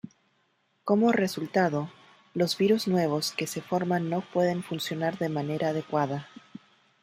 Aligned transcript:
Como 0.83 1.11
resultado, 1.11 1.91
los 2.33 2.57
virus 2.57 2.87
nuevos 2.87 3.33
que 3.33 3.45
se 3.45 3.61
forman 3.61 4.09
no 4.09 4.21
pueden 4.21 4.63
funcionar 4.63 5.19
de 5.19 5.29
manera 5.29 5.67
adecuada. 5.69 6.27